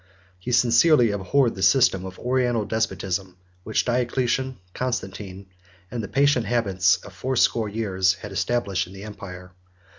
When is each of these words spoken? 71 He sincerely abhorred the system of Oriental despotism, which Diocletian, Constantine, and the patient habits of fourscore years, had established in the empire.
71 0.39 0.39
He 0.39 0.51
sincerely 0.51 1.11
abhorred 1.11 1.53
the 1.53 1.61
system 1.61 2.07
of 2.07 2.17
Oriental 2.17 2.65
despotism, 2.65 3.37
which 3.63 3.85
Diocletian, 3.85 4.57
Constantine, 4.73 5.45
and 5.91 6.01
the 6.01 6.07
patient 6.07 6.47
habits 6.47 6.97
of 7.05 7.13
fourscore 7.13 7.69
years, 7.69 8.15
had 8.15 8.31
established 8.31 8.87
in 8.87 8.93
the 8.93 9.03
empire. 9.03 9.51